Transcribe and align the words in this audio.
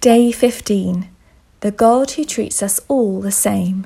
Day 0.00 0.30
15 0.30 1.08
The 1.58 1.72
God 1.72 2.12
who 2.12 2.24
treats 2.24 2.62
us 2.62 2.78
all 2.86 3.20
the 3.20 3.32
same. 3.32 3.84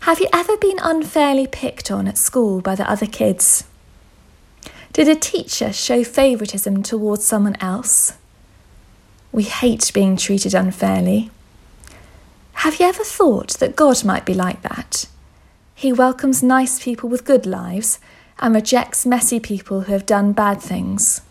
Have 0.00 0.20
you 0.20 0.28
ever 0.30 0.58
been 0.58 0.76
unfairly 0.82 1.46
picked 1.46 1.90
on 1.90 2.06
at 2.06 2.18
school 2.18 2.60
by 2.60 2.74
the 2.74 2.88
other 2.88 3.06
kids? 3.06 3.64
Did 4.92 5.08
a 5.08 5.14
teacher 5.14 5.72
show 5.72 6.04
favouritism 6.04 6.82
towards 6.82 7.24
someone 7.24 7.56
else? 7.62 8.12
We 9.32 9.44
hate 9.44 9.90
being 9.94 10.18
treated 10.18 10.52
unfairly. 10.52 11.30
Have 12.52 12.78
you 12.78 12.84
ever 12.84 13.04
thought 13.04 13.52
that 13.54 13.74
God 13.74 14.04
might 14.04 14.26
be 14.26 14.34
like 14.34 14.60
that? 14.60 15.06
He 15.74 15.94
welcomes 15.94 16.42
nice 16.42 16.84
people 16.84 17.08
with 17.08 17.24
good 17.24 17.46
lives 17.46 17.98
and 18.38 18.54
rejects 18.54 19.06
messy 19.06 19.40
people 19.40 19.82
who 19.82 19.92
have 19.92 20.04
done 20.04 20.34
bad 20.34 20.60
things. 20.60 21.22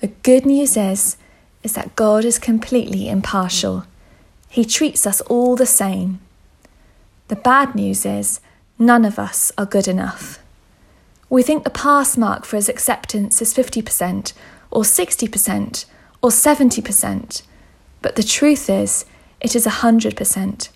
The 0.00 0.12
good 0.22 0.46
news 0.46 0.76
is 0.76 1.16
is 1.62 1.74
that 1.74 1.96
God 1.96 2.24
is 2.24 2.38
completely 2.38 3.08
impartial. 3.08 3.84
He 4.48 4.64
treats 4.64 5.06
us 5.06 5.20
all 5.22 5.56
the 5.56 5.66
same. 5.66 6.20
The 7.28 7.36
bad 7.36 7.74
news 7.74 8.04
is 8.04 8.40
none 8.78 9.04
of 9.04 9.18
us 9.18 9.52
are 9.56 9.66
good 9.66 9.88
enough. 9.88 10.38
We 11.30 11.42
think 11.42 11.64
the 11.64 11.70
pass 11.70 12.16
mark 12.18 12.44
for 12.44 12.56
his 12.56 12.68
acceptance 12.68 13.40
is 13.40 13.54
50% 13.54 14.34
or 14.70 14.82
60% 14.82 15.84
or 16.20 16.30
70%, 16.30 17.42
but 18.02 18.16
the 18.16 18.22
truth 18.22 18.68
is 18.68 19.06
it 19.40 19.56
is 19.56 19.66
100%, 19.66 20.68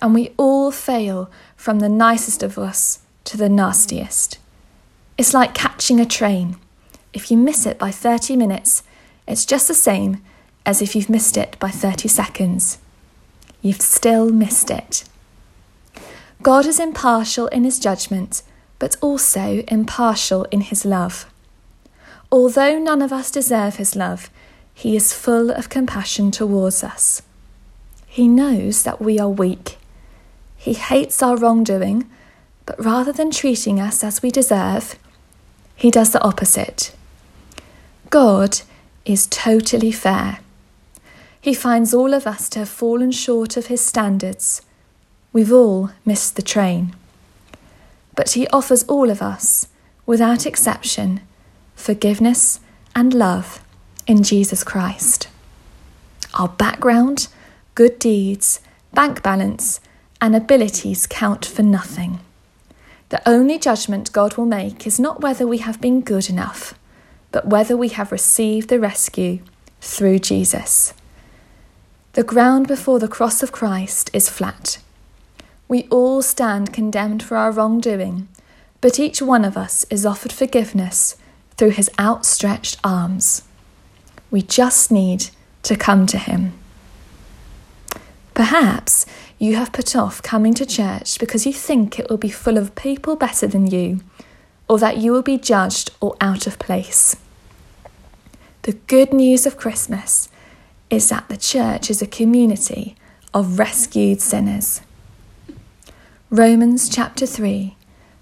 and 0.00 0.14
we 0.14 0.32
all 0.36 0.70
fail 0.70 1.30
from 1.56 1.78
the 1.78 1.88
nicest 1.88 2.42
of 2.42 2.58
us 2.58 3.00
to 3.24 3.36
the 3.36 3.48
nastiest. 3.48 4.38
It's 5.16 5.32
like 5.32 5.54
catching 5.54 6.00
a 6.00 6.06
train. 6.06 6.56
If 7.12 7.30
you 7.30 7.36
miss 7.36 7.64
it 7.66 7.78
by 7.78 7.90
30 7.90 8.36
minutes, 8.36 8.82
it's 9.26 9.44
just 9.44 9.68
the 9.68 9.74
same 9.74 10.22
as 10.64 10.82
if 10.82 10.94
you've 10.94 11.10
missed 11.10 11.36
it 11.36 11.56
by 11.58 11.70
30 11.70 12.08
seconds. 12.08 12.78
You've 13.60 13.80
still 13.80 14.30
missed 14.30 14.70
it. 14.70 15.04
God 16.42 16.66
is 16.66 16.80
impartial 16.80 17.46
in 17.48 17.64
his 17.64 17.78
judgment, 17.78 18.42
but 18.78 18.96
also 19.00 19.62
impartial 19.68 20.44
in 20.50 20.60
his 20.60 20.84
love. 20.84 21.26
Although 22.32 22.78
none 22.78 23.02
of 23.02 23.12
us 23.12 23.30
deserve 23.30 23.76
his 23.76 23.94
love, 23.94 24.30
he 24.74 24.96
is 24.96 25.12
full 25.12 25.50
of 25.50 25.68
compassion 25.68 26.30
towards 26.30 26.82
us. 26.82 27.22
He 28.06 28.26
knows 28.26 28.82
that 28.82 29.00
we 29.00 29.18
are 29.18 29.28
weak. 29.28 29.78
He 30.56 30.74
hates 30.74 31.22
our 31.22 31.36
wrongdoing, 31.36 32.10
but 32.66 32.82
rather 32.82 33.12
than 33.12 33.30
treating 33.30 33.78
us 33.78 34.02
as 34.02 34.22
we 34.22 34.30
deserve, 34.30 34.98
he 35.76 35.90
does 35.90 36.12
the 36.12 36.22
opposite. 36.22 36.94
God 38.10 38.62
is 39.04 39.26
totally 39.26 39.92
fair. 39.92 40.38
He 41.40 41.54
finds 41.54 41.92
all 41.92 42.14
of 42.14 42.26
us 42.26 42.48
to 42.50 42.60
have 42.60 42.68
fallen 42.68 43.10
short 43.10 43.56
of 43.56 43.66
his 43.66 43.84
standards. 43.84 44.62
We've 45.32 45.52
all 45.52 45.90
missed 46.04 46.36
the 46.36 46.42
train. 46.42 46.94
But 48.14 48.30
he 48.30 48.46
offers 48.48 48.84
all 48.84 49.10
of 49.10 49.22
us, 49.22 49.66
without 50.06 50.46
exception, 50.46 51.20
forgiveness 51.74 52.60
and 52.94 53.12
love 53.12 53.64
in 54.06 54.22
Jesus 54.22 54.62
Christ. 54.62 55.28
Our 56.34 56.48
background, 56.48 57.28
good 57.74 57.98
deeds, 57.98 58.60
bank 58.92 59.22
balance, 59.22 59.80
and 60.20 60.36
abilities 60.36 61.06
count 61.06 61.44
for 61.44 61.62
nothing. 61.62 62.20
The 63.08 63.26
only 63.28 63.58
judgment 63.58 64.12
God 64.12 64.36
will 64.36 64.46
make 64.46 64.86
is 64.86 65.00
not 65.00 65.20
whether 65.20 65.46
we 65.46 65.58
have 65.58 65.80
been 65.80 66.02
good 66.02 66.30
enough 66.30 66.74
but 67.32 67.46
whether 67.46 67.76
we 67.76 67.88
have 67.88 68.12
received 68.12 68.68
the 68.68 68.78
rescue 68.78 69.40
through 69.80 70.20
Jesus. 70.20 70.94
The 72.12 72.22
ground 72.22 72.68
before 72.68 72.98
the 72.98 73.08
cross 73.08 73.42
of 73.42 73.52
Christ 73.52 74.10
is 74.12 74.28
flat. 74.28 74.78
We 75.66 75.88
all 75.88 76.20
stand 76.20 76.72
condemned 76.72 77.22
for 77.22 77.36
our 77.36 77.50
wrongdoing, 77.50 78.28
but 78.82 79.00
each 79.00 79.22
one 79.22 79.44
of 79.44 79.56
us 79.56 79.86
is 79.88 80.04
offered 80.04 80.32
forgiveness 80.32 81.16
through 81.56 81.70
his 81.70 81.90
outstretched 81.98 82.78
arms. 82.84 83.42
We 84.30 84.42
just 84.42 84.92
need 84.92 85.30
to 85.62 85.76
come 85.76 86.06
to 86.08 86.18
him. 86.18 86.52
Perhaps 88.34 89.06
you 89.38 89.56
have 89.56 89.72
put 89.72 89.96
off 89.96 90.22
coming 90.22 90.54
to 90.54 90.66
church 90.66 91.18
because 91.18 91.46
you 91.46 91.52
think 91.52 91.98
it 91.98 92.08
will 92.10 92.16
be 92.16 92.30
full 92.30 92.58
of 92.58 92.74
people 92.74 93.16
better 93.16 93.46
than 93.46 93.66
you, 93.66 94.00
or 94.68 94.78
that 94.78 94.98
you 94.98 95.12
will 95.12 95.22
be 95.22 95.38
judged 95.38 95.90
or 96.00 96.16
out 96.20 96.46
of 96.46 96.58
place. 96.58 97.16
The 98.62 98.74
good 98.86 99.12
news 99.12 99.44
of 99.44 99.56
Christmas 99.56 100.28
is 100.88 101.08
that 101.08 101.28
the 101.28 101.36
church 101.36 101.90
is 101.90 102.00
a 102.00 102.06
community 102.06 102.94
of 103.34 103.58
rescued 103.58 104.20
sinners. 104.20 104.82
Romans 106.30 106.88
chapter 106.88 107.26
3, 107.26 107.74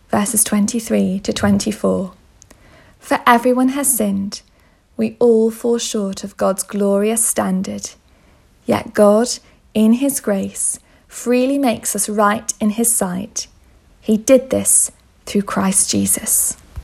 verses 0.09 0.43
23 0.43 1.21
to 1.21 1.33
24. 1.35 2.15
For 2.99 3.21
everyone 3.27 3.69
has 3.69 3.95
sinned, 3.95 4.41
we 4.97 5.19
all 5.19 5.51
fall 5.51 5.77
short 5.77 6.25
of 6.25 6.39
God's 6.39 6.63
glorious 6.63 7.23
standard. 7.23 7.91
Yet 8.65 8.95
God, 8.95 9.29
in 9.75 9.93
His 9.93 10.21
grace, 10.21 10.79
freely 11.07 11.59
makes 11.59 11.95
us 11.95 12.09
right 12.09 12.51
in 12.59 12.71
His 12.71 12.91
sight. 12.91 13.47
He 14.01 14.17
did 14.17 14.49
this 14.49 14.91
through 15.27 15.43
Christ 15.43 15.91
Jesus. 15.91 16.57